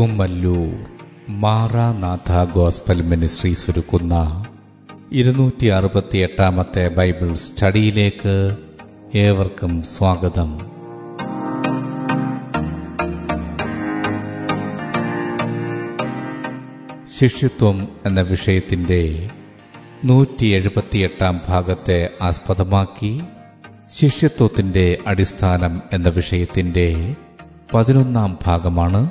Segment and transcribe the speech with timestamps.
[0.00, 0.74] Kummallur
[1.28, 4.44] Maranatha gospel ministry ഒരുക്കുന്ന
[5.12, 8.56] ഇരുന്നൂറ്റി അറുപത്തി എട്ടാമത്തെ ബൈബിൾ സ്റ്റഡിയിലേക്ക്
[9.14, 10.50] ഏവർക്കും സ്വാഗതം.
[17.18, 19.30] ശിഷ്യത്വം എന്ന വിഷയത്തിന്റെ
[20.04, 23.20] നൂറ്റി എഴുപത്തിയെട്ടാം ഭാഗത്തെ ആസ്പദമാക്കി
[23.88, 27.14] ശിഷ്യത്വത്തിന്റെ അടിസ്ഥാനം എന്ന വിഷയത്തിന്റെ
[27.74, 29.10] പതിനൊന്നാം ഭാഗമാണ്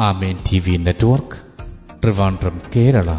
[0.00, 1.54] Amen T V network
[2.02, 3.12] Trivandrum Kerala.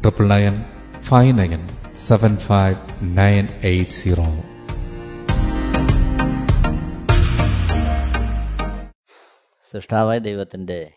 [0.00, 0.62] Triple nine
[1.00, 4.22] five nine seven five nine eight zero.
[9.70, 10.92] സൃഷ്ടാവായ ദൈവത്തിന്റെ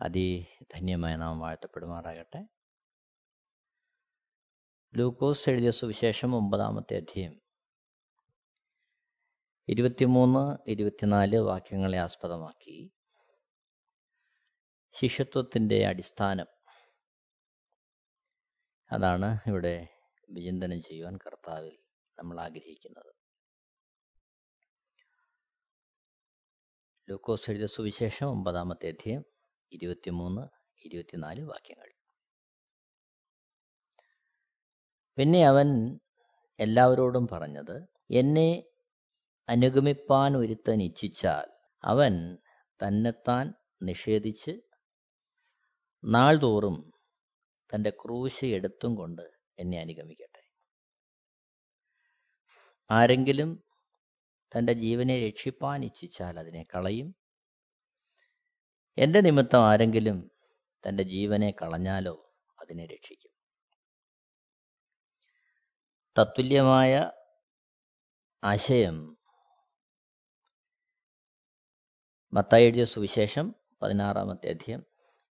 [0.00, 2.46] അതിധന്യമായ നാം വാഴ്ത്തപ്പെടുമാറാകട്ടെ.
[4.96, 7.40] ലൂക്കോസ് എഴുതിയ സുവിശേഷം ഒമ്പതാമത്തെ അധ്യയം.
[9.68, 12.92] ഇരുപത്തിമൂന്ന് ഇരുപത്തിനാല് വാക്യങ്ങളെ ആസ്പദമാക്കി.
[14.94, 16.46] ശിഷ്യത്വത്തിന്റെ അടിസ്ഥാനം.
[18.92, 19.88] അതാണ് ഇവിടെ
[20.30, 21.78] വിചിന്തനം ചെയ്യുവാൻ കർത്താവിൽ
[22.18, 23.14] നമ്മൾ ആഗ്രഹിക്കുന്നത്.
[27.10, 29.24] ലൂക്കോസ് എഴുതിയ സുവിശേഷം ഒമ്പതാമത്തെ അധ്യയം
[29.72, 30.42] ഇരുപത്തിമൂന്ന്
[30.84, 31.88] ഇരുപത്തിനാല് വാക്യങ്ങൾ.
[35.18, 35.98] പിന്നെ അവൻ
[36.58, 38.64] എല്ലാവരോടും പറഞ്ഞത് എന്നെ
[39.48, 41.46] അനുഗമിപ്പാൻ ഒരുത്തൻ ഇച്ഛിച്ചാൽ
[41.84, 42.38] അവൻ
[42.80, 44.69] തന്നെത്താൻ നിഷേധിച്ച്
[46.04, 46.92] നാൾതോറും
[47.74, 49.22] തന്റെ ക്രൂശ എടുത്തും കൊണ്ട്
[49.58, 50.50] എന്നെ അനുഗമിക്കട്ടെ.
[52.90, 53.64] ആരെങ്കിലും
[54.56, 57.14] തന്റെ ജീവനെ രക്ഷിപ്പാൻ ഇച്ഛിച്ചാൽ അതിനെ കളയും.
[58.98, 60.30] എന്റെ നിമിത്തം ആരെങ്കിലും
[60.88, 63.30] തന്റെ ജീവനെ കളഞ്ഞാലോ അതിനെ രക്ഷിക്കും.
[66.18, 67.12] തത്തുല്യമായ
[68.44, 69.18] ആശയം.
[72.32, 74.89] മത്തായി സുവിശേഷം പതിനാറാമത്തെ അധ്യയം.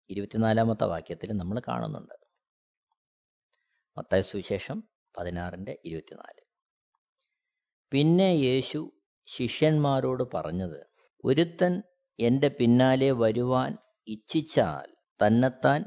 [0.10, 2.14] ഇരുപത്തിനാലാമത്തെ വാക്യത്തിൽ നമ്മൾ കാണുന്നുണ്ട്.
[3.98, 4.84] മത്തായ സുവിശേഷം
[5.18, 6.42] പതിനാറിന്റെ ഇരുപത്തിനാല്.
[7.92, 8.92] പിന്നെ യേശു
[9.28, 10.88] ശിഷ്യന്മാരോട് പറഞ്ഞത്
[11.24, 11.84] ഒരുത്തൻ
[12.20, 13.78] എന്റെ പിന്നാലെ വരുവാൻ
[14.08, 15.86] ഇച്ഛിച്ചാൽ തന്നെത്താൻ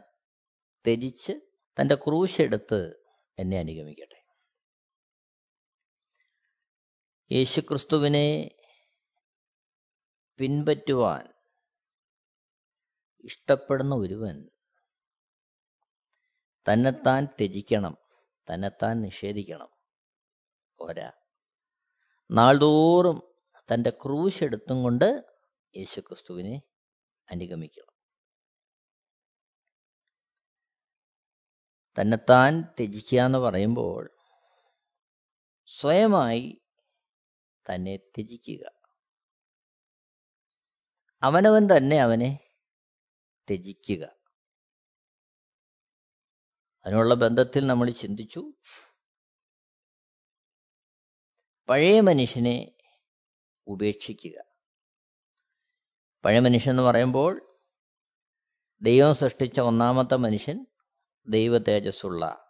[0.87, 1.33] ത്യജിച്ച്
[1.81, 3.05] തന്റെ ക്രൂശെടുത്ത്
[3.39, 4.23] എന്നെ അനുഗമിക്കട്ടെ.
[7.33, 8.51] യേശുക്രിസ്തുവിനെ
[10.39, 11.32] പിൻപറ്റുവാൻ
[13.25, 14.49] ഇഷ്ടപ്പെടുന്ന ഒരുവൻ
[16.73, 17.97] തന്നെത്താൻ ത്യജിക്കണം
[18.53, 19.69] തന്നെത്താൻ നിഷേധിക്കണം.
[20.79, 21.13] പോരാ.
[22.31, 23.35] നാൾതോറും
[23.75, 25.25] തന്റെ ക്രൂശ് എടുത്തും കൊണ്ട്
[25.77, 26.63] യേശുക്രിസ്തുവിനെ
[27.31, 27.93] അനുഗമിക്കണം.
[32.01, 34.11] തന്നെത്താൻ ത്യജിക്കുക എന്ന് പറയുമ്പോൾ
[35.67, 36.63] സ്വയമായി
[37.71, 38.71] തന്നെ ത്യജിക്കുക.
[41.23, 42.52] അവനവൻ തന്നെ അവനെ
[43.51, 44.09] ത്യജിക്കുക.
[46.87, 48.53] അതിനുള്ള ബന്ധത്തിൽ നമ്മൾ ചിന്തിച്ചു.
[51.69, 52.77] പഴയ മനുഷ്യനെ
[53.67, 54.45] ഉപേക്ഷിക്കുക.
[56.25, 57.61] പഴയ മനുഷ്യൻ എന്ന് പറയുമ്പോൾ
[58.83, 60.67] ദൈവം സൃഷ്ടിച്ച ഒന്നാമത്തെ മനുഷ്യൻ
[61.29, 62.49] ദൈവ തേജസ്സുള്ള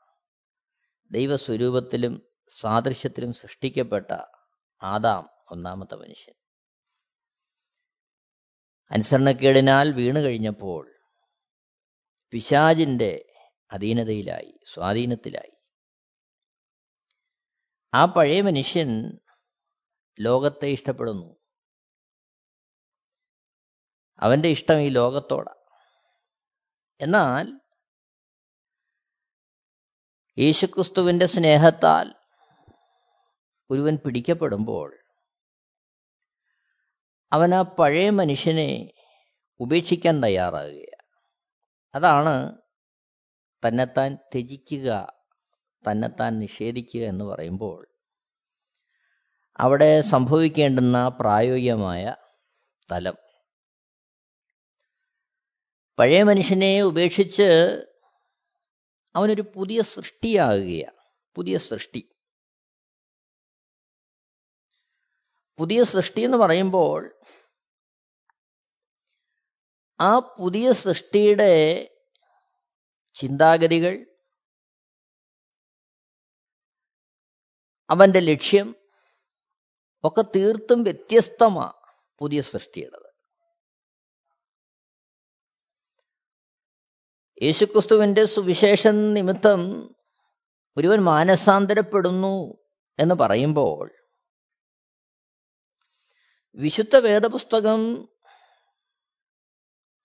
[1.11, 4.11] ദൈവസ്വരൂപത്തിലും സാദൃശ്യത്തിലും സൃഷ്ടിക്കപ്പെട്ട
[4.83, 6.42] ആദാം ഒന്നാമത്തെ മനുഷ്യൻ.
[8.93, 10.95] അനുസരണക്കേടിനാൽ വീണു കഴിഞ്ഞപ്പോൾ
[12.31, 13.33] പിശാജിന്റെ
[13.73, 15.53] അധീനതയിലായി സ്വാധീനത്തിലായി.
[17.95, 19.19] ആ പഴയ മനുഷ്യൻ
[20.21, 21.37] ലോകത്തെ ഇഷ്ടപ്പെടുന്നു.
[24.21, 25.63] അവന്റെ ഇഷ്ടം ഈ ലോകത്തോടാണ്
[27.01, 27.61] എന്നാൽ
[30.39, 32.15] യേശുക്രിസ്തുവിന്റെ സ്നേഹത്താൽ
[33.71, 35.02] ഒരുവൻ പിടിക്കപ്പെടുമ്പോൾ
[37.33, 38.93] അവൻ ആ പഴയ മനുഷ്യനെ
[39.61, 40.83] ഉപേക്ഷിക്കാൻ തയ്യാറാകുക
[41.95, 42.59] അതാണ്
[43.69, 45.13] തന്നെത്താൻ ത്യജിക്കുക
[45.91, 47.89] തന്നെത്താൻ നിഷേധിക്കുക എന്ന് പറയുമ്പോൾ
[49.57, 52.15] അവിടെ സംഭവിക്കേണ്ടുന്ന പ്രായോഗികമായ
[52.93, 53.15] തലം.
[55.99, 57.83] പഴയ മനുഷ്യനെ ഉപേക്ഷിച്ച്
[59.17, 60.97] അവനൊരു പുതിയ സൃഷ്ടിയാകുകയാണ്.
[61.35, 62.12] പുതിയ സൃഷ്ടി.
[65.59, 67.15] പുതിയ സൃഷ്ടി എന്ന് പറയുമ്പോൾ
[70.01, 71.53] ആ പുതിയ സൃഷ്ടിയുടെ
[73.15, 74.07] ചിന്താഗതികൾ
[77.91, 78.75] അവന്റെ ലക്ഷ്യം
[80.05, 81.73] ഒക്കെ തീർത്തും വ്യത്യസ്തമാണ്
[82.19, 83.13] പുതിയ സൃഷ്ടിയുടേത്.
[87.43, 89.61] യേശുക്രിസ്തുവിന്റെ സുവിശേഷം നിമിത്തം
[90.77, 92.59] ഒരുവൻ മാനസാന്തരപ്പെടുന്നു
[92.99, 94.02] എന്ന് പറയുമ്പോൾ
[96.55, 98.09] വിശുദ്ധ വേദപുസ്തകം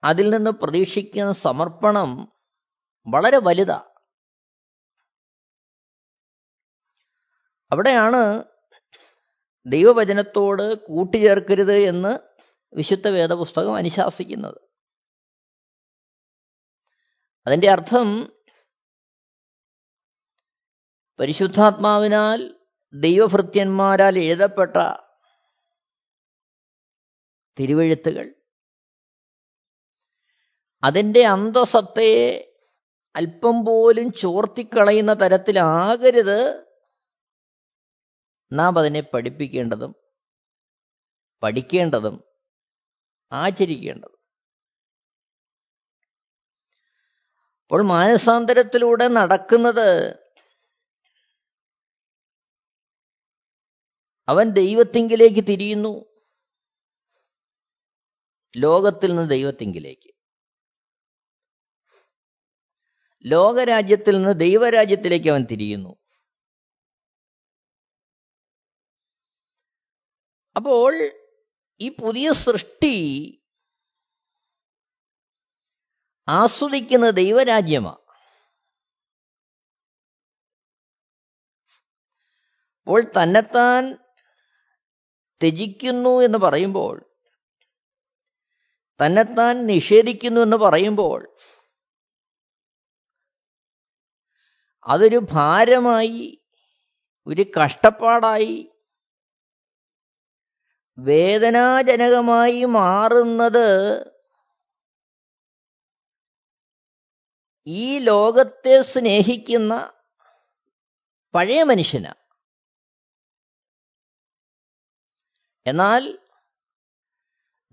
[0.04, 2.34] അതിൽ നിന്ന് പ്രതീക്ഷിക്കുന്ന സമർപ്പണം
[3.08, 3.90] വളരെ വലുതാ.
[7.72, 8.44] അവിടെയാണ്
[9.66, 12.20] ദൈവവചനത്തോട് കൂട്ടിച്ചേർക്കരുത് എന്ന്
[12.74, 14.62] വിശുദ്ധ വേദപുസ്തകം അനുശാസിക്കുന്നത്.
[17.48, 18.34] അതിന്റെ അർത്ഥം
[21.20, 22.60] പരിശുദ്ധാത്മാവിനാൽ
[22.94, 25.07] ദൈവഭൃത്യന്മാരാൽ എഴുതപ്പെട്ട
[27.60, 28.36] തിരുവഴുത്തുകൾ.
[30.84, 32.44] അതിന്റെ അന്തസത്തയെ
[33.16, 36.68] അല്പം പോലും ചോർത്തിക്കളയുന്ന തരത്തിലാകരുത്.
[38.52, 39.96] നാം അതിനെ പഠിപ്പിക്കേണ്ടതും
[41.44, 42.24] പഠിക്കേണ്ടതും
[43.32, 44.18] ആചരിക്കേണ്ടതും.
[47.64, 50.18] അപ്പോൾ മാനസാന്തരത്തിലൂടെ നടക്കുന്നത്
[54.28, 56.17] അവൻ ദൈവത്തിങ്കിലേക്ക് തിരിയുന്നു.
[58.58, 60.14] ലോകത്തിൽ നിന്ന് ദൈവത്തിങ്കിലേക്ക്.
[63.26, 65.96] ലോകരാജ്യത്തിൽ നിന്ന് ദൈവരാജ്യത്തിലേക്ക് അവൻ തിരിയുന്നു.
[70.56, 70.94] അപ്പോൾ
[71.80, 72.96] ഈ പുതിയ സൃഷ്ടി
[76.28, 78.08] ആസ്വദിക്കുന്ന ദൈവരാജ്യമാണ്
[82.82, 83.84] അപ്പോൾ തന്നെത്താൻ
[85.42, 87.17] ത്യജിക്കുന്നു എന്ന് പറയുമ്പോൾ
[89.00, 91.20] തന്നെത്താൻ നിഷേധിക്കുന്നു എന്ന് പറയുമ്പോൾ
[94.86, 96.24] അതൊരു ഭാരമായി
[97.28, 98.72] ഒരു കഷ്ടപ്പാടായി
[100.98, 103.68] വേദനാജനകമായി മാറുന്നത്
[107.68, 109.74] ഈ ലോകത്തെ സ്നേഹിക്കുന്ന
[111.34, 112.22] പഴയ മനുഷ്യനാണ്
[115.66, 116.04] എന്നാൽ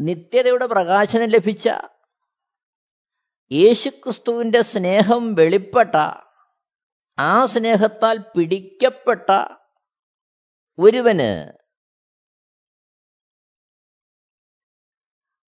[0.01, 1.67] നിത്യതയുടെ പ്രകാശനം ലഭിച്ച
[3.51, 5.95] യേശുക്രിസ്തുവിന്റെ സ്നേഹം വെളിപ്പെട്ട
[7.19, 9.29] ആ സ്നേഹത്താൽ പിടിക്കപ്പെട്ട
[10.79, 11.33] ഒരുവന്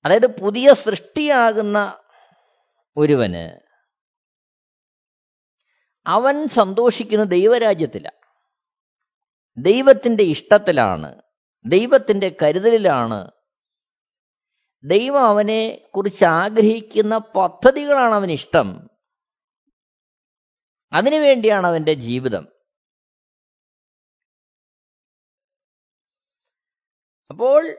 [0.05, 1.79] അതായത് പുതിയ സൃഷ്ടിയാകുന്ന
[2.97, 3.47] ഒരുവന്
[6.07, 8.23] അവൻ സന്തോഷിക്കുന്ന ദൈവരാജ്യത്തിലാണ്
[9.57, 11.11] ദൈവത്തിന്റെ ഇഷ്ടത്തിലാണ്
[11.65, 13.36] ദൈവത്തിന്റെ കരുതലിലാണ്
[14.87, 18.91] ദൈവം അവനെ കുറിച്ച് ആഗ്രഹിക്കുന്ന പദ്ധതികളാണ് അവന് ഇഷ്ടം
[20.93, 22.49] അതിനുവേണ്ടിയാണ് അവന്റെ ജീവിതം.
[27.31, 27.77] അപ്പോൾ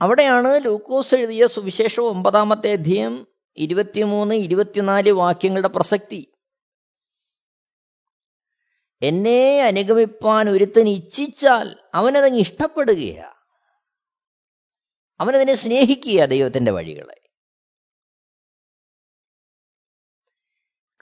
[0.00, 3.26] അവിടെയാണ് ലൂക്കോസ് എഴുതിയ സുവിശേഷം ഒമ്പതാമത്തെ അധ്യയം
[3.56, 6.32] ഇരുപത്തിമൂന്ന് ഇരുപത്തിനാല് വാക്യങ്ങളുടെ പ്രസക്തി.
[9.02, 13.35] എന്നെ അനുഗമിപ്പാൻ ഒരുത്തൻ ഇച്ഛിച്ചാൽ അവനതങ്ങ് ഇഷ്ടപ്പെടുകയാ.
[15.20, 17.16] അവനതിനെ സ്നേഹിക്കുക ദൈവത്തിന്റെ വഴികളെ.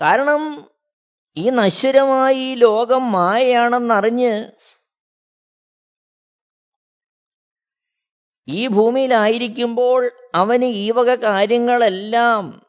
[0.00, 0.70] കാരണം
[1.36, 4.52] ഈ നശ്വരമായി ലോകം മായയാണെന്നറിഞ്ഞ്
[8.48, 12.66] ഈ ഭൂമിയിലായിരിക്കുമ്പോൾ അവന് ഈ വക കാര്യങ്ങളെല്ലാം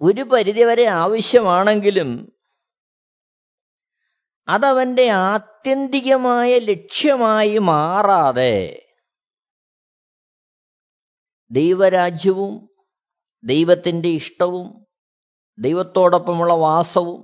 [0.00, 2.38] ഒരു പരിധിവരെ ആവശ്യമാണെങ്കിലും
[4.48, 8.87] അതവന്റെ ആത്യന്തികമായ ലക്ഷ്യമായി മാറാതെ
[11.50, 12.54] ദൈവരാജ്യവും
[13.44, 14.66] ദൈവത്തിന്റെ ഇഷ്ടവും
[15.58, 17.20] ദൈവത്തോടൊപ്പമുള്ള വാസവും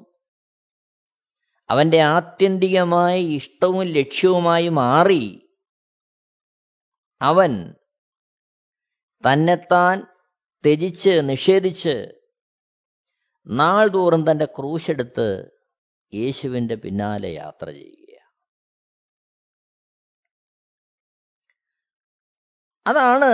[1.68, 5.24] അവന്റെ ആത്യന്തികമായ ഇഷ്ടവും ലക്ഷ്യവുമായി മാറി
[7.20, 7.52] അവൻ
[9.24, 9.98] തന്നെത്താൻ
[10.64, 11.94] ത്യജിച്ച് നിഷേധിച്ച്
[13.46, 15.28] നാൾതോറും തന്റെ ക്രൂശെടുത്ത്
[16.12, 18.00] യേശുവിന്റെ പിന്നാലെ യാത്ര ചെയ്യുക
[22.86, 23.30] അതാണ്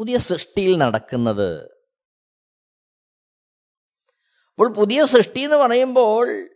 [0.00, 1.70] പുതിയ സൃഷ്ടിയിൽ നടക്കുന്നത്.
[4.48, 6.48] അപ്പോൾ പുതിയ സൃഷ്ടി എന്ന് പറയുമ്പോൾ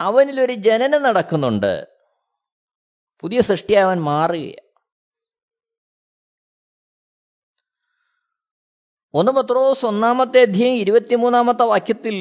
[0.00, 1.86] അവനിലൊരു ജനനം നടക്കുന്നുണ്ട്.
[3.20, 4.64] പുതിയ സൃഷ്ടി അവൻ മാറുക
[9.14, 12.16] ഒന്ന് പത്രോസ് ഒന്നാമത്തെ അധ്യയം ഇരുപത്തിമൂന്നാമത്തെ വാക്യത്തിൽ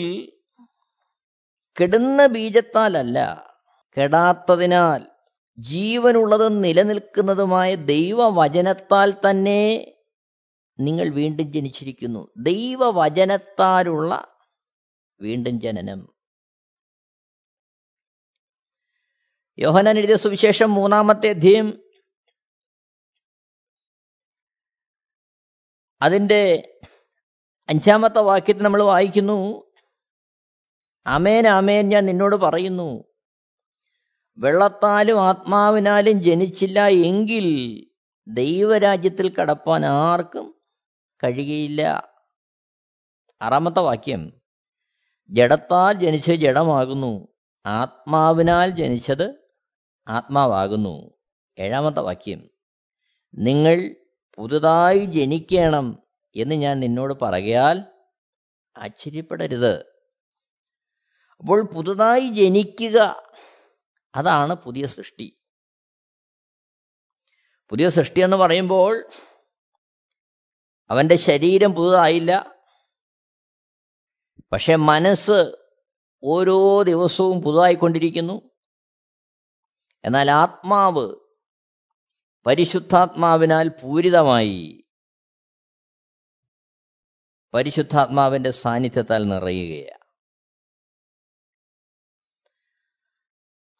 [1.82, 3.50] കെടുന്ന ബീജത്താലല്ല
[3.98, 5.08] കെടാത്തതിനാൽ
[5.60, 9.89] ജീവനുള്ളതും നിലനിൽക്കുന്നതുമായ ദൈവവചനത്താൽ തന്നെ
[10.80, 12.27] നിങ്ങൾ വീണ്ടും ജനിച്ചിരിക്കുന്നു.
[12.38, 14.38] ദൈവവചനത്താലുള്ള
[15.22, 16.13] വീണ്ടും ജനനം.
[19.60, 21.84] യോഹനാൻ എഴുതിയ സുവിശേഷം മൂന്നാമത്തെ അധ്യയം.
[26.01, 26.74] അതിന്റെ
[27.70, 29.72] അഞ്ചാമത്തെ വാക്യത്തിൽ നമ്മൾ വായിക്കുന്നു
[31.08, 33.03] അമേൻ അമേൻ ഞാൻ നിന്നോട് പറയുന്നു
[34.38, 37.48] വെള്ളത്താലും ആത്മാവിനാലും ജനിച്ചില്ല എങ്കിൽ
[38.27, 40.52] ദൈവരാജ്യത്തിൽ കടപ്പാൻ ആർക്കും
[41.24, 42.10] കഴിയുകയില്ല.
[43.42, 44.42] ആറാമത്തെ വാക്യം.
[45.30, 47.27] ജഡത്താൽ ജനിച്ച് ജഡമാകുന്നു.
[47.65, 49.56] ആത്മാവിനാൽ ജനിച്ചത്
[50.08, 51.12] ആത്മാവാകുന്നു.
[51.60, 52.50] ഏഴാമത്തെ വാക്യം.
[53.36, 53.96] നിങ്ങൾ
[54.36, 55.98] പുതുതായി ജനിക്കണം
[56.36, 57.84] എന്ന് ഞാൻ നിന്നോട് പറയാൽ
[58.77, 59.80] ആശ്ചര്യപ്പെടരുത്.
[61.39, 63.24] അപ്പോൾ പുതുതായി ജനിക്കുക
[64.15, 65.39] അതാണ് പുതിയ സൃഷ്ടി.
[67.70, 69.08] പുതിയ സൃഷ്ടി എന്ന് പറയുമ്പോൾ
[70.93, 72.62] അവന്റെ ശരീരം പുതുതായില്ല.
[74.51, 75.55] പക്ഷെ മനസ്സ്
[76.23, 78.51] ഓരോ ദിവസവും പുതുതായിക്കൊണ്ടിരിക്കുന്നു.
[80.05, 81.15] എന്നാൽ ആത്മാവ്
[82.45, 84.83] പരിശുദ്ധാത്മാവിനാൽ പൂരിതമായി
[87.53, 90.03] പരിശുദ്ധാത്മാവിന്റെ സാന്നിധ്യത്താൽ നിറയുകയാണ്.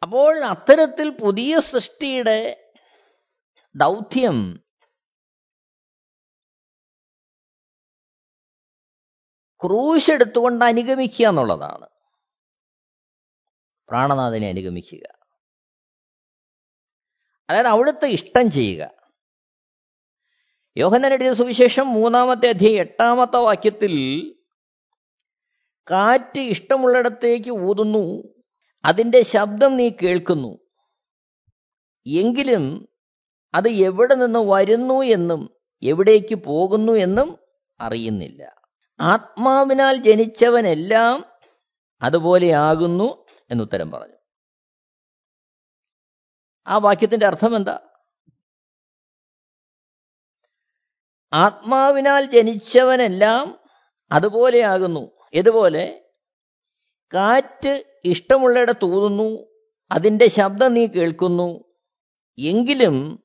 [0.02, 2.72] അപ്പോൾ അത്തരത്തിൽ പുതിയ സൃഷ്ടിയുടെ
[3.76, 4.63] ദൗത്യം
[9.64, 11.88] ക്രൂശ് എടുത്തുകൊണ്ട് അനുഗമിക്കുക എന്നുള്ളതാണ്.
[13.90, 15.04] പ്രാണനാഥനെ അനുഗമിക്കുക.
[17.50, 18.92] അതായത് അവിടുത്തെ ഇഷ്ടം ചെയ്യുക.
[20.78, 24.36] യോഹനനെഴുതിയ സുവിശേഷം മൂന്നാമത്തെ അധ്യായം എട്ടാമത്തെ വാക്യത്തിൽ
[25.92, 28.24] കാറ്റ് ഇഷ്ടമുള്ളിടത്തേക്ക് ഊതുന്നു
[28.86, 30.60] അതിന്റെ ശബ്ദം നീ കേൾക്കുന്നു.
[32.08, 32.90] എങ്കിലും
[33.54, 35.50] അത് എവിടെ നിന്ന് വരുന്നു എന്നും
[35.84, 37.38] എവിടേക്ക് പോകുന്നു എന്നും
[37.80, 38.63] അറിയുന്നില്ല.
[39.00, 41.26] ആത്മാവിനാൽ ജനിച്ചവനെല്ലാം
[42.02, 44.16] അതുപോലെയാകുന്നു എന്നുത്തരം പറഞ്ഞു.
[46.68, 47.80] ആ വാക്യത്തിന്റെ അർത്ഥം എന്താ?
[51.34, 53.60] ആത്മാവിനാൽ ജനിച്ചവനെല്ലാം
[54.12, 56.10] അതുപോലെയാകുന്നു ഇതുപോലെ
[57.14, 59.48] കാറ്റ് ഇഷ്ടമുള്ളിടത്ത് ഊതുന്നു
[59.92, 61.64] അതിന്റെ ശബ്ദം നീ കേൾക്കുന്നു.
[62.38, 63.24] എങ്കിലും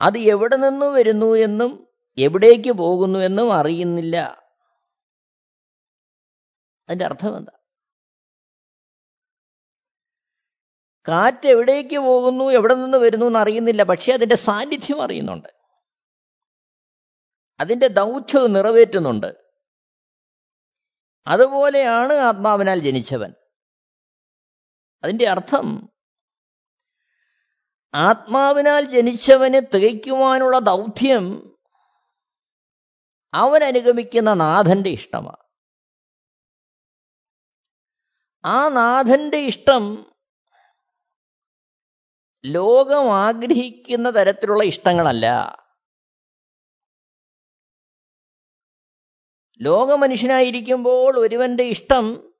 [0.00, 4.45] അത് എവിടെ നിന്ന് വരുന്നു എന്നും എവിടേക്ക് പോകുന്നു എന്നും അറിയുന്നില്ല.
[6.88, 7.52] അതിന്റെ അർത്ഥം എന്താ?
[11.08, 15.48] കാറ്റ് എവിടേക്ക് പോകുന്നു എവിടെ നിന്ന് വരുന്നു എന്ന് അറിയുന്നില്ല പക്ഷെ അതിന്റെ സാന്നിധ്യം അറിയുന്നുണ്ട്.
[17.60, 19.46] അതിന്റെ ദൗത്യം നിറവേറ്റുന്നുണ്ട്.
[21.26, 23.34] അതുപോലെയാണ് ആത്മാവിനാൽ ജനിച്ചവൻ.
[25.02, 25.88] അതിന്റെ അർത്ഥം
[27.94, 31.56] ആത്മാവിനാൽ ജനിച്ചവന് തികയ്ക്കുവാനുള്ള ദൗത്യം
[33.34, 35.45] അവൻ അനുഗമിക്കുന്ന നാഥന്റെ ഇഷ്ടമാണ്.
[38.46, 40.12] ആ നാഥന്റെ ഇഷ്ടം
[42.44, 45.26] ലോകം ആഗ്രഹിക്കുന്ന തരത്തിലുള്ള ഇഷ്ടങ്ങളല്ല.
[49.60, 52.34] ലോകമനുഷ്യനായിരിക്കുമ്പോൾ ഒരുവന്റെ ഇഷ്ടം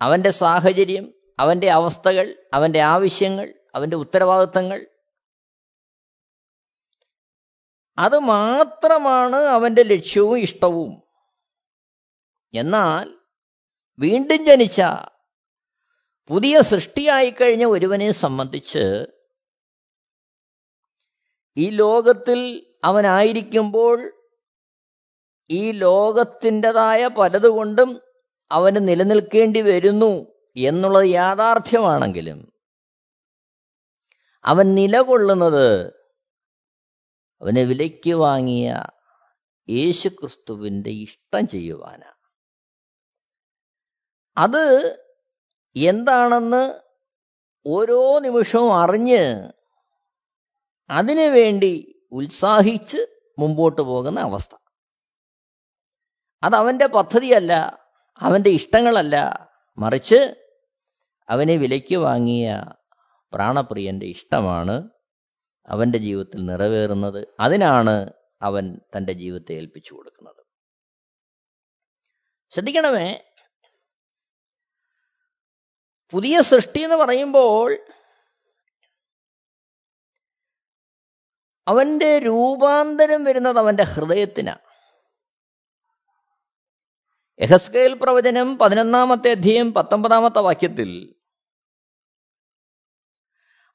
[0.00, 4.86] അവന്റെ സാഹചര്യം അവന്റെ അവസ്ഥകൾ അവന്റെ ആവശ്യങ്ങൾ അവന്റെ ഉത്തരവാദിത്തങ്ങൾ.
[7.98, 11.02] അത് മാത്രമാണ് അവന്റെ ലക്ഷ്യവും ഇഷ്ടവും.
[12.54, 13.17] എന്നാൽ
[13.98, 14.80] വീണ്ടും ജനിച്ച
[16.30, 19.06] പുതിയ സൃഷ്ടിയായി കഴിഞ്ഞ ഒരുവനെ സംബന്ധിച്ച്
[21.56, 24.12] ഈ ലോകത്തിൽ അവനായിരിക്കുമ്പോൾ
[25.50, 28.02] ഈ ലോകത്തിന്റെതായ പലതുകൊണ്ടും
[28.50, 30.26] അവന് നിലനിൽക്കേണ്ടി വരുന്നു
[30.56, 32.52] എന്നുള്ളത് യാഥാർത്ഥ്യമാണെങ്കിലും
[34.44, 35.68] അവൻ നിലകൊള്ളുന്നത്
[37.42, 38.68] അവനെ വിലയ്ക്ക് വാങ്ങിയ
[39.68, 42.17] യേശുക്രിസ്തുവിന്റെ ഇഷ്ടം ചെയ്യുവാനാണ്.
[44.38, 44.98] അത്
[45.76, 46.80] എന്താണെന്ന്
[47.66, 49.50] ഓരോ നിമിഷവും അറിഞ്ഞ്
[50.90, 52.96] അതിനു വേണ്ടി ഉത്സാഹിച്ച്
[53.38, 54.56] മുമ്പോട്ട് പോകുന്ന അവസ്ഥ.
[56.42, 57.78] അതവന്റെ പദ്ധതിയല്ല
[58.18, 59.48] അവന്റെ ഇഷ്ടങ്ങളല്ല.
[59.78, 60.34] മറിച്ച്
[61.28, 62.64] അവനെ വിലയ്ക്ക് വാങ്ങിയ
[63.32, 64.90] പ്രാണപ്രിയന്റെ ഇഷ്ടമാണ്
[65.68, 67.26] അവന്റെ ജീവിതത്തിൽ നിറവേറുന്നത്.
[67.40, 70.44] അതിനാണ് അവൻ തന്റെ ജീവിതത്തെ ഏൽപ്പിച്ചു കൊടുക്കുന്നത്.
[72.54, 73.27] ശ്രദ്ധിക്കണമേ
[76.12, 77.78] പുതിയ സൃഷ്ടി എന്ന് പറയുമ്പോൾ
[81.66, 84.60] അവന്റെ രൂപാന്തരം വരുന്നത് അവന്റെ ഹൃദയത്തിനാണ്
[87.40, 91.14] എഹസ്കേൽ പ്രവചനം പതിനൊന്നാമത്തെ അധ്യയം പത്തൊമ്പതാമത്തെ വാക്യത്തിൽ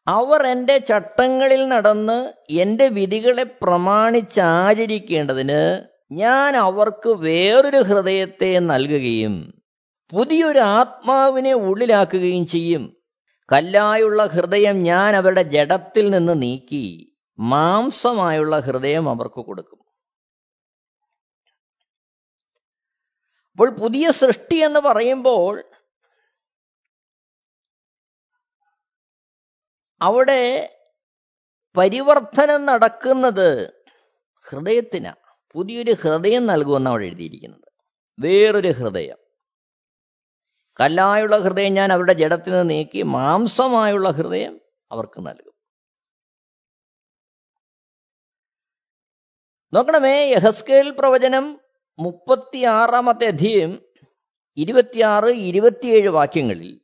[0.07, 9.53] അവർ എന്റെ ചട്ടങ്ങളിൽ നടന്ന് എന്റെ വിധികളെ പ്രമാണിച്ചാചരിക്കേണ്ടതിന് ഞാൻ അവർക്ക് വേറൊരു ഹൃദയത്തെ നൽകുകയും
[10.13, 13.03] പുതിയൊരു ആത്മാവിനെ ഉള്ളിലാക്കുകയും ചെയ്യും.
[13.53, 19.79] കല്ലായുള്ള ഹൃദയം ഞാൻ അവരുടെ ജഡത്തിൽ നിന്ന് നീക്കി മാംസമായുള്ള ഹൃദയം അവർക്ക് കൊടുക്കും.
[23.51, 25.63] അപ്പോൾ പുതിയ സൃഷ്ടി എന്ന് പറയുമ്പോൾ
[30.01, 30.69] അവിടെ
[31.77, 33.73] പരിവർത്തനം നടക്കുന്നത്
[34.49, 35.15] ഹൃദയത്തിനാണ്
[35.51, 37.71] പുതിയൊരു ഹൃദയം നൽകുമെന്നാണ് അവിടെ എഴുതിയിരിക്കുന്നത്.
[38.19, 39.17] വേറൊരു ഹൃദയം.
[40.79, 44.61] കല്ലായുള്ള ഹൃദയം ഞാൻ അവരുടെ ജഡത്തിൽ നിന്ന് നീക്കി മാംസമായുള്ള ഹൃദയം
[44.91, 45.53] അവർക്ക് നൽകും.
[49.73, 51.59] നോക്കണമേ യഹസ്കേൽ പ്രവചനം
[51.99, 53.81] മുപ്പത്തിയാറാമത്തെ അധ്യയം
[54.57, 56.81] ഇരുപത്തിയാറ് ഇരുപത്തിയേഴ് വാക്യങ്ങളിൽ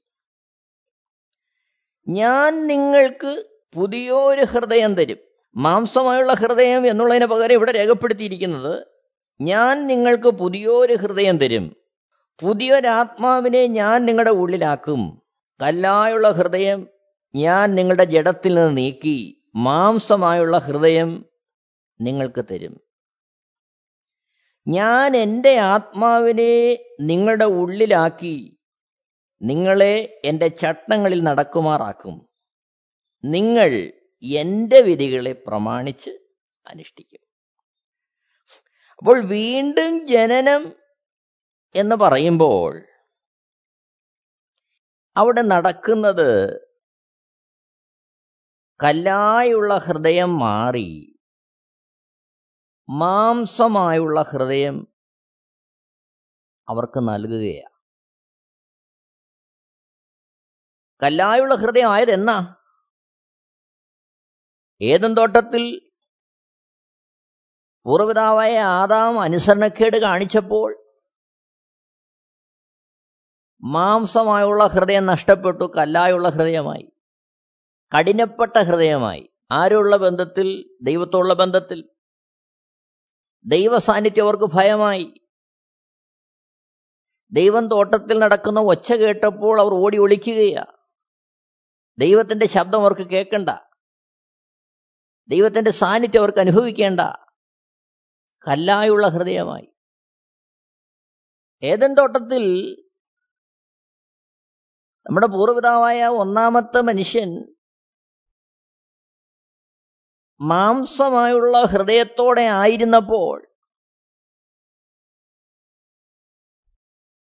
[2.08, 5.18] ഞാൻ നിങ്ങൾക്ക് പുതിയൊരു ഹൃദയം തരും.
[5.56, 8.88] മാംസമായുള്ള ഹൃദയം എന്നുള്ളതിന് പകരം ഇവിടെ രേഖപ്പെടുത്തിയിരിക്കുന്നത്
[9.42, 11.76] ഞാൻ നിങ്ങൾക്ക് പുതിയൊരു ഹൃദയം തരും.
[12.42, 15.22] പുതിയൊരാത്മാവിനെ ഞാൻ നിങ്ങളുടെ ഉള്ളിലാക്കും.
[15.62, 16.88] കല്ലായുള്ള ഹൃദയം
[17.36, 21.26] ഞാൻ നിങ്ങളുടെ ജഡത്തിൽ നിന്ന് നീക്കി മാംസമായുള്ള ഹൃദയം
[22.02, 22.82] നിങ്ങൾക്ക് തരും.
[24.68, 28.60] ഞാൻ എന്റെ ആത്മാവിനെ നിങ്ങളുടെ ഉള്ളിലാക്കി
[29.42, 32.30] നിങ്ങളെ എന്റെ ചട്ടങ്ങളിൽ നടക്കുമാറാക്കും.
[33.26, 33.92] നിങ്ങൾ
[34.24, 36.10] എന്റെ വിധികളെ പ്രമാണിച്ച്
[36.68, 37.20] അനുഷ്ഠിക്കും.
[38.98, 40.74] അപ്പോൾ വീണ്ടും ജനനം
[41.76, 42.72] എന്ന് പറയുമ്പോൾ
[45.16, 46.30] അവിടെ നടക്കുന്നത്
[48.80, 50.90] കല്ലായുള്ള ഹൃദയം മാറി
[52.90, 54.88] മാംസമായുള്ള ഹൃദയം
[56.68, 57.76] അവർക്ക് നൽകുകയാണ്
[61.02, 62.38] കല്ലായുള്ള ഹൃദയം ആയത് എന്നാ
[64.82, 65.64] ഏതും തോട്ടത്തിൽ
[67.86, 70.89] പൂർവപിതാവായ ആദാം അനുസരണക്കേട് കാണിച്ചപ്പോൾ
[73.64, 76.92] മാംസമായുള്ള ഹൃദയം നഷ്ടപ്പെട്ടു കല്ലായുള്ള ഹൃദയമായി.
[77.98, 79.30] കഠിനപ്പെട്ട ഹൃദയമായി.
[79.52, 80.78] ആരുള്ള ബന്ധത്തിൽ?
[80.82, 81.90] ദൈവത്തോടുള്ള ബന്ധത്തിൽ.
[83.46, 85.14] ദൈവസാന്നിധ്യം അവർക്ക് ഭയമായി.
[87.32, 90.66] ദൈവം തോട്ടത്തിൽ നടക്കുന്ന ഒച്ച കേട്ടപ്പോൾ അവർ ഓടി ഒളിക്കുകയാ.
[91.98, 93.50] ദൈവത്തിന്റെ ശബ്ദം അവർക്ക് കേൾക്കണ്ട.
[95.28, 97.00] ദൈവത്തിന്റെ സാന്നിധ്യം അവർക്ക് അനുഭവിക്കേണ്ട.
[98.48, 99.68] കല്ലായുള്ള ഹൃദയമായി.
[101.64, 102.76] ഏതൻ തോട്ടത്തിൽ
[105.06, 107.56] നമ്മുടെ പൂർവപിതാവായ ഒന്നാമത്തെ മനുഷ്യൻ
[110.42, 113.48] മാംസമായുള്ള ഹൃദയത്തോടെ ആയിരുന്നപ്പോൾ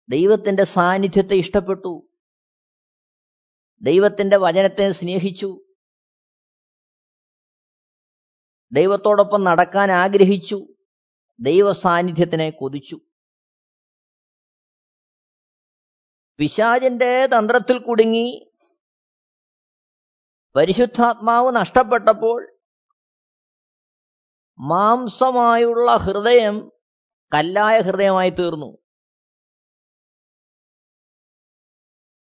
[0.08, 2.08] ദൈവത്തിന്റെ സാന്നിധ്യത്തെ ഇഷ്ടപ്പെട്ടു.
[3.82, 5.64] ദൈവത്തിന്റെ വചനത്തെ സ്നേഹിച്ചു.
[8.72, 10.66] ദൈവത്തോടൊപ്പം നടക്കാൻ ആഗ്രഹിച്ചു.
[11.40, 13.00] ദൈവ സാന്നിധ്യത്തിനെ കൊതിച്ചു.
[16.38, 18.52] പിശാചിന്റെ തന്ത്രത്തിൽ കുടുങ്ങി
[20.56, 22.58] പരിശുദ്ധാത്മാവ് നഷ്ടപ്പെട്ടപ്പോൾ
[24.58, 26.72] മാംസമായുള്ള ഹൃദയം
[27.34, 28.78] കല്ലായ ഹൃദയമായി തീർന്നു.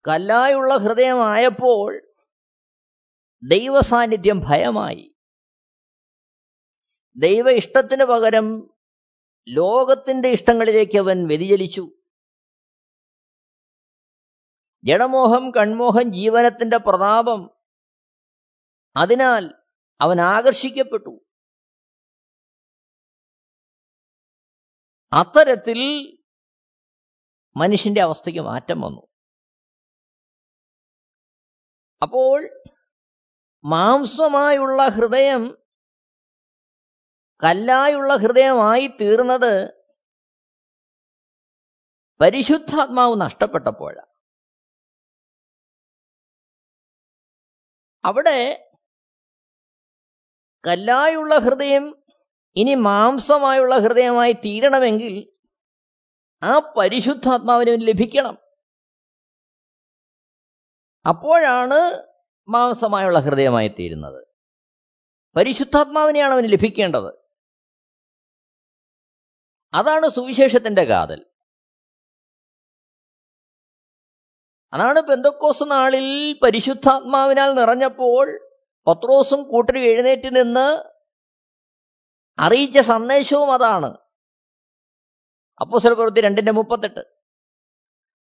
[0.09, 2.03] കല്ലായുള്ള ഹൃദയമായപ്പോൾ
[3.43, 5.15] ദൈവസാന്നിധ്യം ഭയമായി.
[7.17, 8.71] ദൈവ ഇഷ്ടത്തിന് പകരം
[9.49, 12.02] ലോകത്തിന്റെ ഇഷ്ടങ്ങളിലേക്ക് അവൻ വ്യതിചലിച്ചു.
[14.85, 17.51] ജഡമോഹം കൺമോഹം ജീവനത്തിന്റെ പ്രതാപം.
[18.97, 19.55] അതിനാൽ
[20.01, 21.25] അവൻ ആകർഷിക്കപ്പെട്ടു.
[25.13, 25.79] അത്തരത്തിൽ
[27.57, 29.07] മനുഷ്യന്റെ അവസ്ഥയ്ക്ക് മാറ്റം വന്നു.
[32.03, 32.63] അപ്പോൾ
[33.65, 35.59] മാംസമായുള്ള ഹൃദയം
[37.45, 39.75] കല്ലായുള്ള ഹൃദയമായി തീർന്നത്
[42.21, 44.12] പരിശുദ്ധാത്മാവ് നഷ്ടപ്പെട്ടപ്പോഴാണ്.
[48.05, 48.71] അവിടെ
[50.67, 52.05] കല്ലായുള്ള ഹൃദയം
[52.57, 55.33] ഇനി മാംസമായുള്ള ഹൃദയമായി തീരണമെങ്കിൽ
[56.43, 58.39] ആ പരിശുദ്ധാത്മാവിന് ലഭിക്കണം.
[61.09, 62.07] അപ്പോഴാണ്
[62.49, 64.27] മാംസമായുള്ള ഹൃദയമായി തീരുന്നത്.
[65.37, 67.15] പരിശുദ്ധാത്മാവിനെയാണ് അവന് ലഭിക്കേണ്ടത്.
[69.75, 71.32] അതാണ് സുവിശേഷത്തിന്റെ കാതൽ.
[74.73, 78.41] അതാണ് പെന്തക്കോസ് നാളിൽ പരിശുദ്ധാത്മാവിനാൽ നിറഞ്ഞപ്പോൾ
[78.87, 80.83] പത്രോസും കൂട്ടരും എഴുന്നേറ്റ് നിന്ന്
[82.39, 83.99] അറിയിച്ച സന്ദേശവും അതാണ്.
[85.61, 87.01] അപ്പോസൽ പ്രവൃത്തി രണ്ടിന്റെ മുപ്പത്തെട്ട്.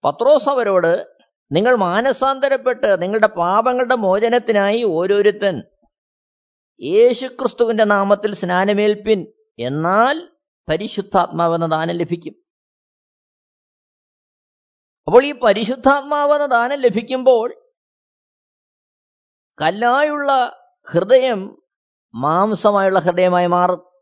[0.05, 1.07] പത്രോസ് അവരോട്
[1.53, 5.63] നിങ്ങൾ മാനസാന്തരപ്പെട്ട് നിങ്ങളുടെ പാപങ്ങളുടെ മോചനത്തിനായി ഓരോരുത്തൻ
[6.83, 9.27] യേശുക്രിസ്തുവിന്റെ നാമത്തിൽ സ്നാനമേൽപ്പിൻ
[9.59, 10.29] എന്നാൽ
[10.69, 12.42] പരിശുദ്ധാത്മാവെന്ന ദാനം ലഭിക്കും.
[15.07, 17.73] അപ്പോൾ ഈ പരിശുദ്ധാത്മാവെന്ന ദാനം ലഭിക്കുമ്പോൾ
[19.61, 20.33] കല്ലായുള്ള
[20.91, 21.63] ഹൃദയം
[22.15, 23.93] മാംസമായുള്ള ഹൃദയമായി മാറും.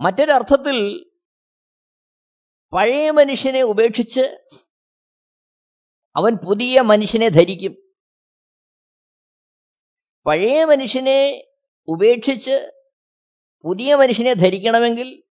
[0.00, 1.10] മറ്റൊരർത്ഥത്തിൽ
[2.72, 4.44] പഴയ മനുഷ്യനെ ഉപേക്ഷിച്ച്
[6.16, 7.76] അവൻ പുതിയ മനുഷ്യനെ ധരിക്കും.
[10.26, 11.48] പഴയ മനുഷ്യനെ
[11.88, 12.72] ഉപേക്ഷിച്ച്
[13.64, 15.22] പുതിയ മനുഷ്യനെ ധരിക്കണമെങ്കിൽ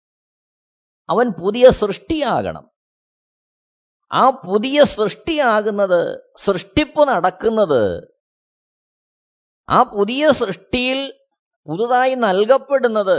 [1.09, 2.74] അവൻ പുതിയ സൃഷ്ടിയാകണം.
[4.11, 6.01] ആ പുതിയ സൃഷ്ടിയാകുന്നത്
[6.37, 7.83] സൃഷ്ടിപ്പ് നടക്കുന്നത്
[9.69, 10.99] ആ പുതിയ സൃഷ്ടിയിൽ
[11.67, 13.17] പുതുതായി നൽകപ്പെടുന്നത്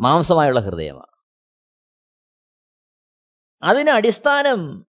[0.00, 1.12] മാംസമായുള്ള ഹൃദയമാണ്.
[3.62, 4.86] അതിന് അടിസ്ഥാനം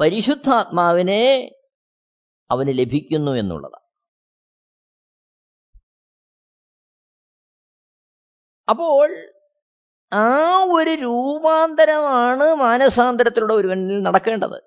[0.00, 1.24] പരിശുദ്ധാത്മാവിനെ
[2.50, 3.84] അവന് ലഭിക്കുന്നു എന്നുള്ളതാണ്.
[8.68, 9.08] അപ്പോൾ
[10.12, 14.62] ആ ഒരു രൂപാന്തരമാണ് മാനസാന്തരത്തിലൂടെ ഒരുവനിൽ നടക്കേണ്ടത്.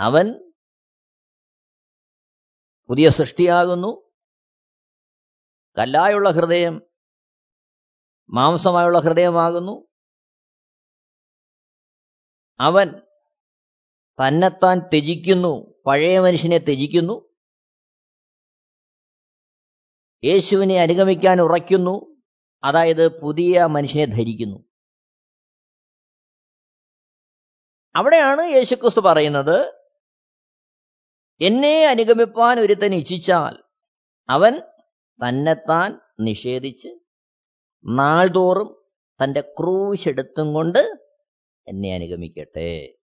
[0.00, 0.52] അവൻ
[2.88, 4.10] പുതിയ സൃഷ്ടിയാകുന്നു.
[5.78, 6.82] കല്ലായുള്ള ഹൃദയം
[8.30, 9.88] മാംസമായുള്ള ഹൃദയമാകുന്നു.
[12.60, 12.86] അവൻ
[14.18, 17.31] തന്നെത്താൻ ത്യജിക്കുന്നു പഴയ മനുഷ്യനെ ത്യജിക്കുന്നു.
[20.24, 22.22] യേശുവിനെ അനുഗമിക്കാൻ ഉറയ്ക്കുന്നു.
[22.64, 24.64] അതായത് പുതിയ മനുഷ്യനെ ധരിക്കുന്നു.
[27.96, 29.72] അവിടെയാണ് യേശുക്രിസ്തു പറയുന്നത്
[31.40, 33.62] എന്നെ അനുഗമിപ്പാൻ ഒരുത്തൻ ഇച്ഛിച്ചാൽ
[34.30, 34.60] അവൻ
[35.28, 36.88] തന്നെത്താൻ നിഷേധിച്ച്
[37.84, 38.84] നാൾതോറും
[39.24, 40.78] തന്റെ ക്രൂശ് എടുത്തും കൊണ്ട്
[41.68, 42.98] എന്നെ അനുഗമിക്കട്ടെ.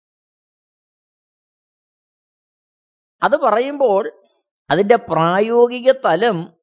[3.23, 4.23] അത് പറയുമ്പോൾ
[4.71, 6.56] അതിന്റെ പ്രായോഗിക തലം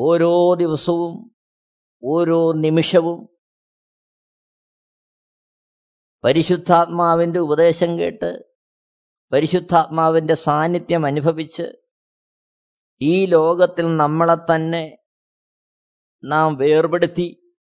[0.00, 1.36] ഓരോ ദിവസവും
[2.04, 3.28] ഓരോ നിമിഷവും
[6.24, 8.54] പരിശുദ്ധാത്മാവിന്റെ ഉപദേശം കേട്ട്
[9.32, 11.72] പരിശുദ്ധാത്മാവിന്റെ സാന്നിധ്യം അനുഭവിച്ച്
[13.00, 14.98] ഈ ലോകത്തിൽ നമ്മളെ തന്നെ
[16.24, 17.56] നാം വേർപെടുത്തി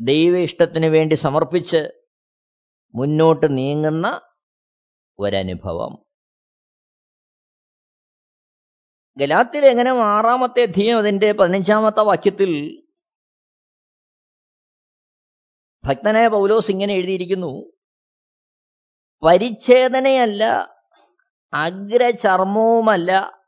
[0.00, 1.88] ദൈവ ഇഷ്ടത്തിന് വേണ്ടി സമർപ്പിച്ച്
[2.94, 4.20] മുന്നോട്ട് നീങ്ങുന്ന
[5.18, 6.05] ഒരനുഭവം.
[9.18, 12.82] ഗലാത്തിൽ എങ്ങനെ ആറാമത്തെ അധ്യയം അതിന്റെ പതിനഞ്ചാമത്തെ വാക്യത്തിൽ
[15.84, 17.72] ഭക്തനായ പൗലോസ് ഇങ്ങനെ എഴുതിയിരിക്കുന്നു
[19.22, 20.44] പരിച്ഛേദനയല്ല
[21.54, 23.40] അഗ്രചർമ്മവുമല്ല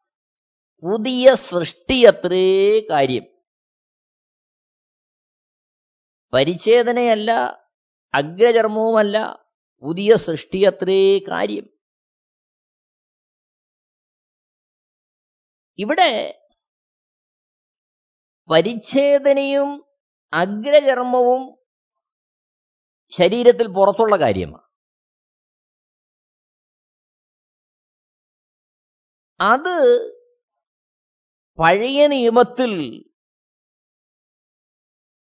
[0.83, 3.25] പുതിയ സൃഷ്ടിയത്രേ കാര്യം.
[6.33, 7.33] പരിച്ഛേദനയല്ല
[8.15, 9.47] അഗ്രചർമ്മവുമല്ല
[9.83, 11.78] പുതിയ സൃഷ്ടിയത്രേ കാര്യം.
[15.79, 16.41] ഇവിടെ
[18.51, 19.85] പരിച്ഛേദനയും
[20.33, 21.59] അഗ്രചർമ്മവും
[23.11, 24.69] ശരീരത്തിൽ പുറത്തുള്ള കാര്യമാണ്.
[29.41, 29.77] അത്
[31.59, 32.73] പഴയ നിയമത്തിൽ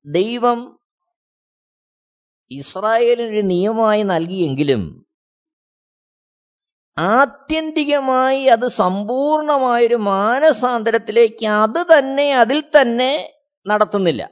[0.05, 0.79] ദൈവം
[2.51, 5.08] ഇസ്രായേലിനൊരു നിയമമായി നൽകിയെങ്കിലും
[6.97, 13.11] ആത്യന്തികമായി അത് സമ്പൂർണമായൊരു മാനസാന്തരത്തിലേക്ക് അത് തന്നെ അതിൽ തന്നെ
[13.67, 14.29] നടത്തുന്നില്ല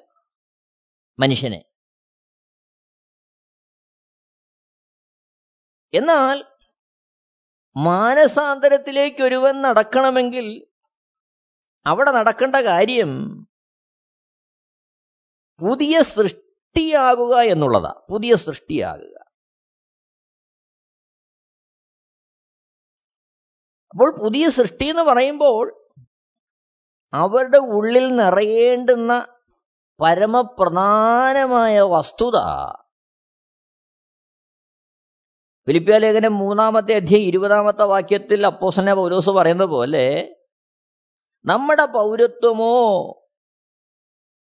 [1.19, 1.61] മനുഷ്യനെ.
[5.93, 6.43] എന്നാൽ
[7.77, 10.67] മാനസാന്തരത്തിലേക്ക് ഒരുവൻ നടക്കണമെങ്കിൽ
[11.85, 13.11] അവിടെ നടക്കേണ്ട കാര്യം
[15.59, 18.01] പുതിയ സൃഷ്ടിയാകുക എന്നുള്ളതാ.
[18.09, 19.16] പുതിയ സൃഷ്ടിയാകുക.
[23.89, 25.73] അപ്പോൾ പുതിയ സൃഷ്ടി എന്ന് പറയുമ്പോൾ
[27.13, 29.27] അവരുടെ ഉള്ളിൽ നിറയേണ്ടുന്ന
[30.01, 32.37] പരമപ്രധാനമായ വസ്തുത.
[35.67, 40.35] ഫിലിപ്പിയ മൂന്നാമത്തെ അധ്യയം ഇരുപതാമത്തെ വാക്യത്തിൽ അപ്പോസന പൗലോസ് പറയുന്ന പോലെ
[41.45, 43.03] നമ്മുടെ പൗരത്വമോ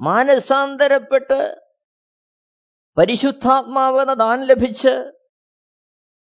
[0.00, 1.40] മാനസാന്തരപ്പെട്ട്
[2.96, 4.94] പരിശുദ്ധാത്മാവെന്ന ദാൻ ലഭിച്ച്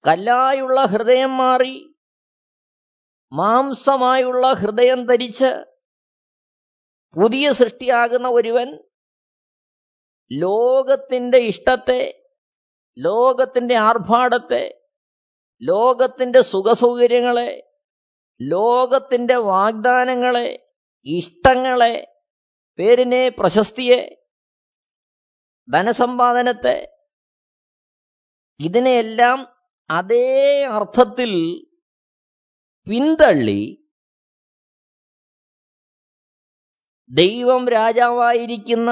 [0.05, 1.75] കല്ലായുള്ള ഹൃദയം മാറി
[3.33, 5.51] മാംസമായുള്ള ഹൃദയം ധരിച്ച്
[7.17, 8.69] പുതിയ സൃഷ്ടിയാകുന്ന ഒരുവൻ
[10.31, 12.03] ലോകത്തിന്റെ ഇഷ്ടത്തെ
[12.97, 14.64] ലോകത്തിന്റെ ആർഭാടത്തെ
[15.62, 17.51] ലോകത്തിന്റെ സുഖസൗകര്യങ്ങളെ
[18.41, 20.49] ലോകത്തിന്റെ വാഗ്ദാനങ്ങളെ
[21.07, 21.95] ഇഷ്ടങ്ങളെ
[22.79, 24.01] പേരിനെ പ്രശസ്തിയെ
[25.69, 26.77] ധനസമ്പാദനത്തെ
[28.61, 29.38] ഇതിനെയെല്ലാം
[29.91, 30.27] അതേ
[30.64, 31.33] അർത്ഥത്തിൽ
[32.87, 33.62] പിന്തള്ളി
[37.11, 38.91] ദൈവം രാജാവായിരിക്കുന്ന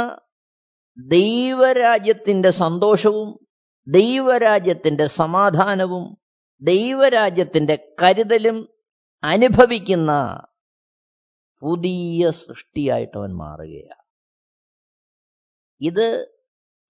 [0.99, 3.29] ദൈവരാജ്യത്തിന്റെ സന്തോഷവും
[3.87, 6.05] ദൈവരാജ്യത്തിന്റെ സമാധാനവും
[6.63, 8.69] ദൈവരാജ്യത്തിന്റെ കരുതലും
[9.23, 10.13] അനുഭവിക്കുന്ന
[11.61, 14.07] പുതിയ സൃഷ്ടിയായിട്ട് അവൻ മാറുകയാണ്.
[15.81, 16.35] ഇത്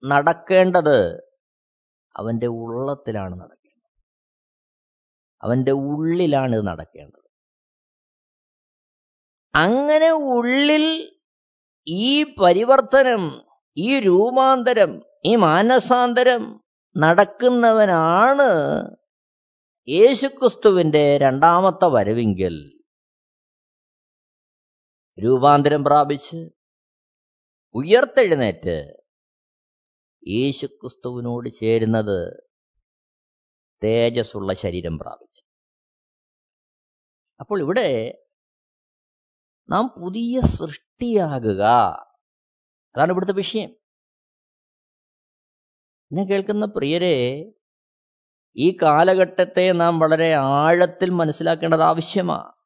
[0.05, 1.27] നടക്കേണ്ടത്
[2.17, 3.57] അവന്റെ ഉള്ളത്തിലാണ് നടക്കേണ്ടത്.
[5.43, 7.27] അവന്റെ ഉള്ളിലാണ് ഇത് നടക്കേണ്ടത്.
[9.55, 11.17] അങ്ങനെ ഉള്ളിൽ
[11.87, 13.41] ഈ പരിവർത്തനം
[13.77, 16.59] ഈ രൂപാന്തരം ഈ മാനസാന്തരം
[16.97, 18.49] നടക്കുന്നവനാണ്
[19.89, 22.76] യേശുക്രിസ്തുവിന്റെ രണ്ടാമത്തെ വരവിങ്കൽ.
[25.23, 26.37] രൂപാന്തരം പ്രാപിച്ച്
[27.75, 28.75] ഉയർത്തെഴുന്നേറ്റ്
[30.27, 32.43] യേശുക്രിസ്തുവിനോട് ചേരുന്നത്
[33.83, 35.41] തേജസ്സുള്ള ശരീരം പ്രാപിച്ചു.
[37.39, 37.89] അപ്പോൾ ഇവിടെ
[39.69, 41.63] നാം പുതിയ സൃഷ്ടിയാകുക.
[42.95, 43.69] അതാണ് ഇവിടുത്തെ വിഷയം.
[46.11, 47.15] എന്നെ കേൾക്കുന്ന പ്രിയരെ
[48.55, 52.56] ഈ കാലഘട്ടത്തെ നാം വളരെ ആഴത്തിൽ മനസ്സിലാക്കേണ്ടത് ആവശ്യമാണ്.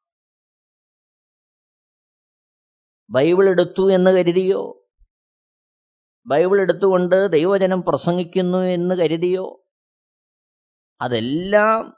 [3.12, 4.90] ബൈബിൾ എടുത്തു എന്ന് കരുതിയോ?
[6.26, 9.66] ബൈബിൾ എടുത്തുകൊണ്ട് ദൈവജനം പ്രസംഗിക്കുന്നു എന്ന് കരുതിയോ?
[11.00, 11.94] അതെല്ലാം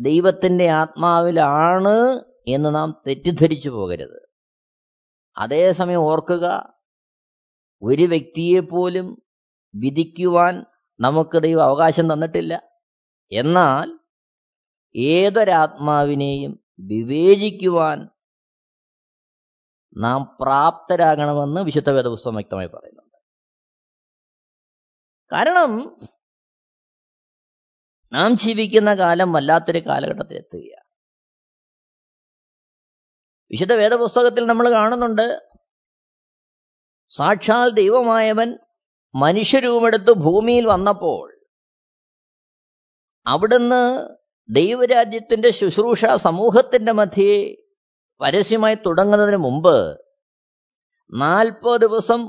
[0.00, 4.28] ദൈവത്തിന്റെ ആത്മാവിലാണ് എന്ന് നാം തെറ്റിദ്ധരിച്ചു പോകരുത്.
[5.36, 6.72] അതേസമയം ഓർക്കുക
[7.82, 9.22] ഒരു വ്യക്തിയെപ്പോലും
[9.74, 10.66] വിധിക്കുവാൻ
[11.00, 12.62] നമുക്ക് ദൈവം അവകാശം തന്നിട്ടില്ല.
[13.32, 13.98] എന്നാൽ
[14.96, 18.08] ഏതൊരാത്മാവിനെയും വിവേചിക്കുവാൻ
[19.98, 23.18] നാം പ്രാപ്തരാകണമെന്ന് വിശുദ്ധ വേദപുസ്തകം വ്യക്തമായി പറയുന്നുണ്ട്.
[25.30, 25.70] കാരണം
[28.12, 30.86] നാം ജീവിക്കുന്ന കാലം വല്ലാത്തൊരു കാലഘട്ടത്തിൽ എത്തുകയാണ്
[33.50, 35.26] വിശുദ്ധ വേദപുസ്തകത്തിൽ നമ്മൾ കാണുന്നുണ്ട്
[37.10, 38.48] സാക്ഷാൽ ദൈവമായവൻ
[39.14, 41.26] മനുഷ്യരൂപമെടുത്ത് ഭൂമിയിൽ വന്നപ്പോൾ
[43.26, 43.82] അവിടുന്ന്
[44.48, 47.38] ദൈവരാജ്യത്തിന്റെ ശുശ്രൂഷ സമൂഹത്തിന്റെ മധ്യേ
[48.20, 49.76] പരസ്യമായി തുടങ്ങുന്നതിന് മുമ്പ്
[51.12, 52.20] നാൽപ്പത് ദിവസം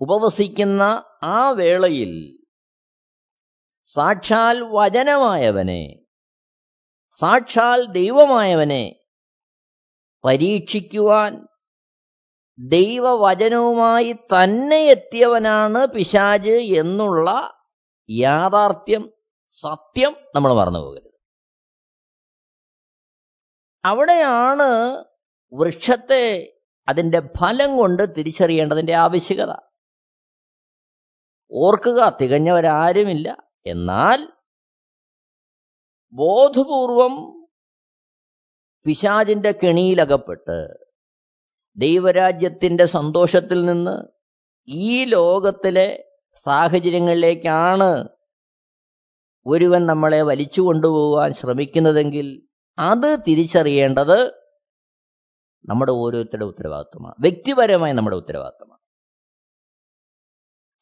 [0.00, 0.82] ഉപവസിക്കുന്ന
[1.30, 2.12] ആ വേളയിൽ
[3.88, 5.82] സാക്ഷാൽ വചനമായവനെ
[7.18, 8.84] സാക്ഷാൽ ദൈവമായവനെ
[10.24, 11.32] പരീക്ഷിക്കുവാൻ
[12.58, 17.28] ദൈവവചനവുമായി തന്നെ എത്തിയവനാണ് പിശാജ് എന്നുള്ള
[18.08, 19.04] യാഥാർത്ഥ്യം
[19.52, 21.08] സത്യം നമ്മൾ മറന്നു പോകരുത്
[23.84, 24.68] അവിടെയാണ്
[25.52, 26.52] വൃക്ഷത്തെ
[26.88, 29.52] അതിന്റെ ഫലം കൊണ്ട് തിരിച്ചറിയേണ്ടതിന്റെ ആവശ്യകത.
[31.52, 33.36] ഓർക്കുക തികഞ്ഞവരാരുമില്ല.
[33.66, 34.32] എന്നാൽ
[36.12, 37.40] ബോധപൂർവം
[38.86, 40.68] പിശാചിന്റെ കെണിയിലകപ്പെട്ട്
[41.76, 44.08] ദൈവരാജ്യത്തിന്റെ സന്തോഷത്തിൽ നിന്ന്
[44.68, 48.08] ഈ ലോകത്തിലെ സാഹചര്യങ്ങളിലേക്കാണ്
[49.46, 54.39] ഒരുവൻ നമ്മളെ വലിച്ചു കൊണ്ടുപോകാൻ ശ്രമിക്കുന്നതെങ്കിൽ അത് തിരിച്ചറിയേണ്ടത്
[55.64, 57.14] നമ്മുടെ ഓരോരുത്തരുടെ ഉത്തരവാദിത്വമാണ്.
[57.20, 58.80] വ്യക്തിപരമായി നമ്മുടെ ഉത്തരവാദിത്വമാണ്.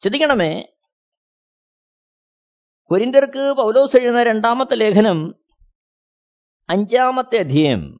[0.01, 0.63] ചിന്തിക്കണമേ
[2.85, 5.35] കൊരിന്തർക്ക് പൗലോസ് എഴുതുന്ന രണ്ടാമത്തെ ലേഖനം
[6.69, 7.99] അഞ്ചാമത്തെ അധ്യയം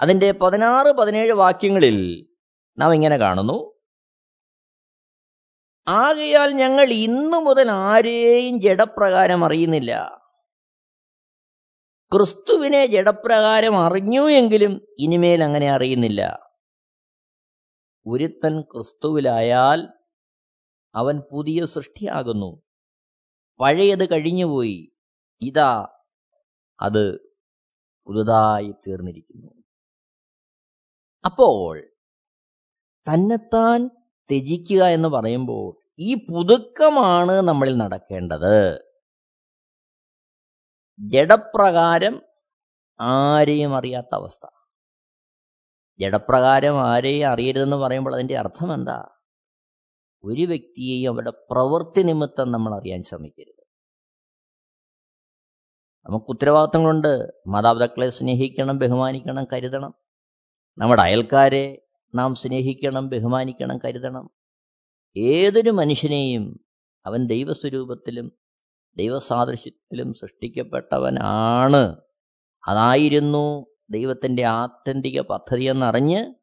[0.00, 2.28] അതിന്റെ പതിനാറ് പതിനേഴ് വാക്യങ്ങളിൽ
[2.78, 3.76] നാം ഇങ്ങനെ കാണുന്നു.
[5.88, 10.22] ആകയാൽ ഞങ്ങൾ ഇന്നു മുതൽ ആരെയും ജഡപ്രകാരം അറിയുന്നില്ല.
[12.14, 16.50] ക്രിസ്തുവിനെ ജഡപ്രകാരം അറിഞ്ഞു എങ്കിലും ഇനിമേൽ അങ്ങനെ അറിയുന്നില്ല.
[18.06, 19.88] ഒരുത്തൻ ക്രിസ്തുവിലായാൽ
[20.94, 22.62] അവൻ പുതിയ സൃഷ്ടിയാകുന്നു.
[23.60, 24.92] പഴയത് കഴിഞ്ഞുപോയി.
[25.40, 25.88] ഇതാ
[26.80, 27.18] അത്
[28.06, 29.62] പുതുതായി തീർന്നിരിക്കുന്നു.
[31.24, 31.82] അപ്പോൾ
[33.06, 33.88] തന്നെത്താൻ
[34.30, 38.85] ത്യജിക്കുക എന്ന് പറയുമ്പോൾ ഈ പുതുക്കമാണ് നമ്മളിൽ നടക്കേണ്ടത്.
[40.98, 42.22] ജഡപ്രകാരം
[43.00, 44.46] ആരെയും അറിയാത്ത അവസ്ഥ.
[46.00, 49.08] ജഡപ്രകാരം ആരെയും അറിയരുതെന്ന് പറയുമ്പോൾ അതിന്റെ അർത്ഥം എന്താ?
[50.24, 53.66] ഒരു വ്യക്തിയെയും അവരുടെ പ്രവൃത്തി നിമിത്തം നമ്മൾ അറിയാൻ ശ്രമിക്കരുത്.
[56.06, 57.32] നമുക്ക് ഉത്തരവാദിത്തങ്ങളുണ്ട്.
[57.46, 59.94] മാതാപിതാക്കളെ സ്നേഹിക്കണം ബഹുമാനിക്കണം കരുതണം.
[60.78, 64.30] നമ്മുടെ അയൽക്കാരെ നാം സ്നേഹിക്കണം ബഹുമാനിക്കണം കരുതണം.
[65.16, 66.64] ഏതൊരു മനുഷ്യനെയും
[67.06, 68.45] അവൻ ദൈവസ്വരൂപത്തിലും
[68.96, 71.96] ദൈവസാദൃശ്യത്തിലും സൃഷ്ടിക്കപ്പെട്ടവനാണ്.
[72.68, 76.34] അതായിരുന്നു ദൈവത്തിന്റെ ആത്യന്തിക പദ്ധതി എന്നറിഞ്ഞ്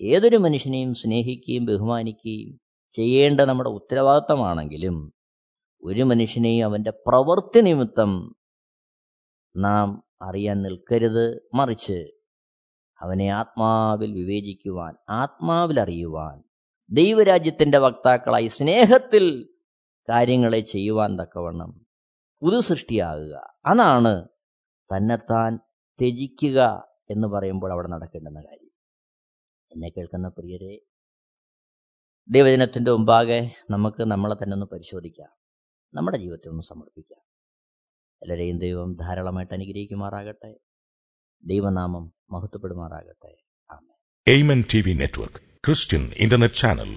[0.00, 2.60] ഏതൊരു മനുഷ്യനെയും സ്നേഹിക്കുകയും ബഹുമാനിക്കുകയും
[2.92, 5.12] ചെയ്യേണ്ട നമ്മുടെ ഉത്തരവാദിത്തമാണെങ്കിലും
[5.84, 8.36] ഒരു മനുഷ്യനെയും അവന്റെ പ്രവൃത്തി നിമിത്തം
[9.56, 11.50] നാം അറിയാൻ നിൽക്കരുത്.
[11.54, 11.98] മറിച്ച്
[13.00, 16.42] അവനെ ആത്മാവിൽ വിവേചിക്കുവാൻ ആത്മാവിൽ അറിയുവാൻ
[16.90, 19.54] ദൈവരാജ്യത്തിന്റെ വക്താക്കളായി സ്നേഹത്തിൽ
[20.08, 21.86] കാര്യങ്ങളെ ചെയ്യുവാൻ തക്കവണ്ണം
[22.42, 24.28] പുതു സൃഷ്ടിയാകുക അതാണ്
[24.96, 25.56] തന്നെത്താൻ
[26.00, 28.70] ത്യജിക്കുക എന്ന് പറയുമ്പോൾ അവിടെ നടക്കേണ്ടുന്ന കാര്യം.
[29.72, 30.80] എന്നെ കേൾക്കുന്ന പ്രിയരെ
[32.28, 35.28] ദൈവജനത്തിന്റെ മുമ്പാകെ നമുക്ക് നമ്മളെ തന്നെ ഒന്ന് പരിശോധിക്കാം.
[35.94, 37.20] നമ്മുടെ ജീവിതത്തെ ഒന്ന് സമർപ്പിക്കാം.
[38.22, 40.58] എല്ലാവരെയും ദൈവം ധാരാളമായിട്ട് അനുഗ്രഹിക്കുമാറാകട്ടെ.
[41.44, 43.36] ദൈവനാമം മഹത്വപ്പെടുമാറാകട്ടെ.
[43.70, 44.64] ആമേൻ.
[44.74, 46.96] T V network Christian internet channel.